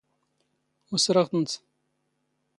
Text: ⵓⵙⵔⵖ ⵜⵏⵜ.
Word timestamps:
ⵓⵙⵔⵖ 0.93 1.25
ⵜⵏⵜ. 1.31 1.51